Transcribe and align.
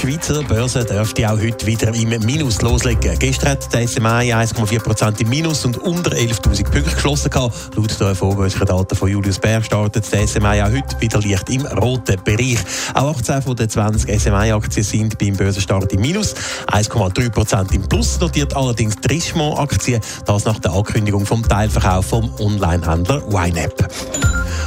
Die 0.00 0.12
Schweizer 0.12 0.44
Börse 0.44 0.84
dürfte 0.84 1.28
auch 1.28 1.40
heute 1.40 1.66
wieder 1.66 1.92
im 1.92 2.10
Minus 2.24 2.62
loslegen. 2.62 3.18
Gestern 3.18 3.50
hat 3.50 3.74
der 3.74 3.88
SMI 3.88 4.32
1,4% 4.32 5.20
im 5.20 5.28
Minus 5.28 5.64
und 5.64 5.76
unter 5.78 6.12
11.000 6.12 6.62
Punkte 6.70 6.82
geschlossen. 6.82 7.30
Gehabt. 7.30 7.74
Laut 7.74 7.98
den 7.98 8.14
vorbörslichen 8.14 8.66
Daten 8.66 8.94
von 8.94 9.08
Julius 9.08 9.40
Bär 9.40 9.60
startet 9.60 10.10
der 10.12 10.28
SMI 10.28 10.62
auch 10.62 10.70
heute 10.70 11.00
wieder 11.00 11.20
leicht 11.20 11.50
im 11.50 11.66
roten 11.66 12.22
Bereich. 12.22 12.58
Auch 12.94 13.16
18 13.16 13.42
von 13.42 13.56
den 13.56 13.68
20 13.68 14.20
SMI-Aktien 14.20 14.84
sind 14.84 15.18
beim 15.18 15.36
Börsenstart 15.36 15.92
im 15.92 16.00
Minus. 16.00 16.32
1,3% 16.68 17.74
im 17.74 17.82
Plus 17.88 18.20
notiert 18.20 18.54
allerdings 18.54 18.94
die 18.96 19.08
Richemont-Aktien. 19.08 20.00
Das 20.26 20.44
nach 20.44 20.60
der 20.60 20.74
Ankündigung 20.74 21.26
vom 21.26 21.42
Teilverkauf 21.42 22.06
vom 22.06 22.30
Online-Händler 22.38 23.22
YNAB. 23.32 23.88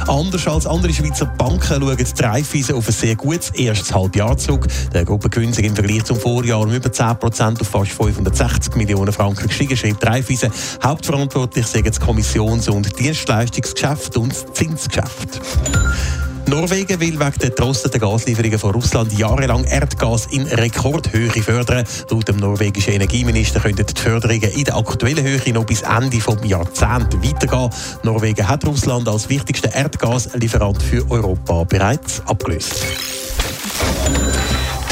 Anders 0.08 0.46
als 0.46 0.66
andere 0.66 0.92
Schweizer 0.92 1.26
Banken 1.26 1.80
schauen 1.80 1.96
die 1.96 2.22
Raiffeisen 2.22 2.74
auf 2.74 2.86
ein 2.88 2.92
sehr 2.92 3.16
gutes 3.16 3.50
erstes 3.50 3.94
Halbjahr 3.94 4.36
zurück. 4.36 4.66
Der 4.92 5.04
Gruppengewinn 5.04 5.52
im 5.52 5.74
Vergleich 5.74 6.04
zum 6.04 6.18
Vorjahr 6.18 6.60
um 6.60 6.72
über 6.72 6.88
10% 6.88 7.60
auf 7.60 7.68
fast 7.68 7.92
560 7.92 8.74
Millionen 8.76 9.12
Franken 9.12 9.46
gestiegen, 9.48 9.76
schreibt 9.76 10.06
Raiffeisen. 10.06 10.52
Hauptverantwortlich 10.82 11.66
sind 11.66 11.86
das 11.86 12.00
Kommissions- 12.00 12.68
und 12.68 12.98
Dienstleistungsgeschäft 12.98 14.16
und 14.16 14.32
das 14.32 14.46
Zinsgeschäft. 14.52 15.40
Norwegen 16.52 17.00
will 17.00 17.18
wegen 17.18 17.38
der 17.40 17.48
drossenden 17.48 17.98
Gaslieferungen 17.98 18.58
von 18.58 18.72
Russland 18.72 19.18
jahrelang 19.18 19.64
Erdgas 19.64 20.26
in 20.26 20.42
Rekordhöhe 20.42 21.30
fördern. 21.30 21.86
Laut 22.10 22.28
dem 22.28 22.36
norwegischen 22.36 22.92
Energieminister 22.92 23.58
könnten 23.58 23.86
die 23.86 23.98
Förderungen 23.98 24.50
in 24.50 24.64
der 24.64 24.76
aktuellen 24.76 25.24
Höhe 25.24 25.52
noch 25.54 25.64
bis 25.64 25.80
Ende 25.80 26.10
des 26.18 26.50
Jahrzehnts 26.50 27.16
weitergehen. 27.16 27.70
Norwegen 28.02 28.46
hat 28.46 28.66
Russland 28.66 29.08
als 29.08 29.30
wichtigsten 29.30 29.70
Erdgaslieferant 29.70 30.82
für 30.82 31.10
Europa 31.10 31.64
bereits 31.64 32.20
abgelöst. 32.26 32.84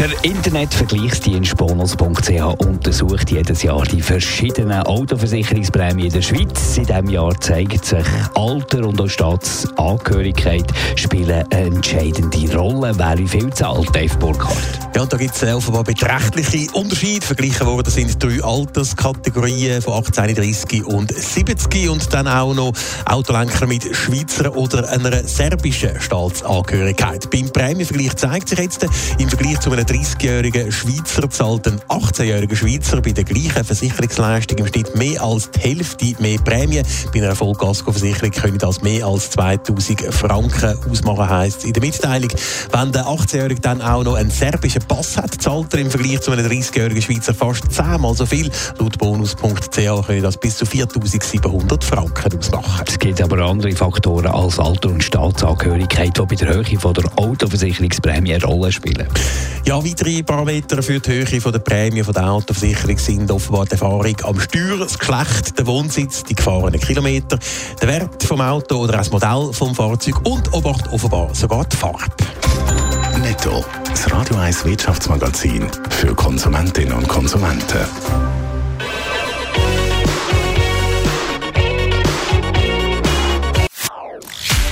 Der 0.00 0.08
Internetvergleichsdienst 0.22 1.58
Bonus.ch 1.58 2.64
untersucht 2.64 3.30
jedes 3.30 3.62
Jahr 3.62 3.82
die 3.82 4.00
verschiedenen 4.00 4.82
Autoversicherungsprämien 4.84 6.10
der 6.10 6.22
Schweiz. 6.22 6.78
In 6.78 6.86
diesem 6.86 7.10
Jahr 7.10 7.38
zeigt 7.38 7.84
sich, 7.84 8.06
Alter 8.34 8.86
und 8.86 8.98
auch 8.98 9.08
Staatsangehörigkeit 9.08 10.64
spielen 10.96 11.44
eine 11.50 11.66
entscheidende 11.66 12.56
Rolle. 12.56 12.94
Wer 12.96 13.18
wie 13.18 13.28
viel 13.28 13.52
zahlt, 13.52 13.94
Dave 13.94 14.16
Burkhardt? 14.16 14.56
Ja, 14.96 15.04
da 15.04 15.18
gibt 15.18 15.36
es 15.36 15.54
offenbar 15.54 15.84
beträchtliche 15.84 16.72
Unterschiede. 16.72 17.24
Verglichen 17.24 17.66
worden 17.66 17.90
sind 17.90 18.22
drei 18.22 18.42
Alterskategorien 18.42 19.82
von 19.82 20.02
18, 20.02 20.34
30 20.34 20.84
und 20.86 21.14
70 21.14 21.90
und 21.90 22.12
dann 22.14 22.26
auch 22.26 22.54
noch 22.54 22.72
Autolenker 23.04 23.66
mit 23.66 23.94
Schweizer 23.94 24.56
oder 24.56 24.88
einer 24.88 25.22
serbischen 25.24 26.00
Staatsangehörigkeit. 26.00 27.30
Beim 27.30 27.50
Prämienvergleich 27.50 28.16
zeigt 28.16 28.48
sich 28.48 28.58
jetzt, 28.58 28.86
im 29.18 29.28
Vergleich 29.28 29.60
zu 29.60 29.70
einem 29.70 29.89
30-jährigen 29.90 30.70
Schweizer 30.70 31.28
zahlt 31.28 31.66
ein 31.66 31.80
18-jähriger 31.88 32.54
Schweizer 32.54 33.02
bei 33.02 33.10
der 33.10 33.24
gleichen 33.24 33.64
Versicherungsleistung 33.64 34.58
im 34.58 34.66
Schnitt 34.68 34.94
mehr 34.94 35.20
als 35.20 35.50
die 35.50 35.58
Hälfte 35.58 36.14
mehr 36.20 36.38
Prämie. 36.38 36.82
Bei 37.12 37.18
einer 37.20 37.34
Vollkaskoversicherung 37.34 38.30
können 38.30 38.58
das 38.58 38.82
mehr 38.82 39.04
als 39.04 39.30
2000 39.30 40.14
Franken 40.14 40.78
ausmachen, 40.88 41.28
heisst 41.28 41.64
in 41.64 41.72
der 41.72 41.82
Mitteilung. 41.82 42.30
Wenn 42.70 42.92
der 42.92 43.04
18-Jährige 43.04 43.60
dann 43.60 43.82
auch 43.82 44.04
noch 44.04 44.14
einen 44.14 44.30
serbischen 44.30 44.82
Pass 44.86 45.16
hat, 45.16 45.42
zahlt 45.42 45.74
er 45.74 45.80
im 45.80 45.90
Vergleich 45.90 46.20
zu 46.20 46.30
einem 46.30 46.46
30-jährigen 46.46 47.02
Schweizer 47.02 47.34
fast 47.34 47.72
zehnmal 47.72 48.14
so 48.14 48.26
viel. 48.26 48.48
Laut 48.78 48.96
bonus.ch 48.96 50.06
können 50.06 50.22
das 50.22 50.36
bis 50.36 50.56
zu 50.56 50.66
4700 50.66 51.82
Franken 51.82 52.38
ausmachen. 52.38 52.84
Es 52.86 52.96
gibt 52.96 53.20
aber 53.20 53.38
andere 53.44 53.72
Faktoren 53.72 54.28
als 54.28 54.60
Alter 54.60 54.90
und 54.90 55.02
Staatsangehörigkeit, 55.02 56.16
die 56.16 56.26
bei 56.26 56.36
der 56.36 56.54
Höhe 56.54 56.78
von 56.78 56.94
der 56.94 57.10
Autoversicherungsprämie 57.16 58.34
eine 58.34 58.44
Rolle 58.44 58.70
spielen. 58.70 59.08
Ja, 59.64 59.84
weitere 59.84 60.22
Parameter 60.22 60.82
für 60.82 61.00
die 61.00 61.10
Höhe 61.10 61.52
der 61.52 61.58
Prämie 61.58 62.02
der 62.02 62.30
Autoversicherung 62.30 62.98
sind 62.98 63.30
offenbar 63.30 63.66
die 63.66 63.72
Erfahrung 63.72 64.16
am 64.24 64.40
Steuer, 64.40 64.78
das 64.78 64.98
Geschlecht, 64.98 65.58
der 65.58 65.66
Wohnsitz, 65.66 66.24
die 66.24 66.34
gefahrenen 66.34 66.80
Kilometer, 66.80 67.38
der 67.80 67.88
Wert 67.88 68.22
vom 68.22 68.40
Auto 68.40 68.76
oder 68.76 68.94
das 68.94 69.10
Modell 69.10 69.50
vom 69.52 69.74
Fahrzeug 69.74 70.26
und 70.26 70.52
offenbar 70.52 71.34
sogar 71.34 71.64
die 71.66 71.76
Farbe. 71.76 72.00
Netto. 73.22 73.64
Das 73.84 74.10
Radio 74.10 74.36
1 74.36 74.64
Wirtschaftsmagazin 74.64 75.66
für 75.90 76.14
Konsumentinnen 76.14 76.94
und 76.94 77.06
Konsumenten. 77.06 78.39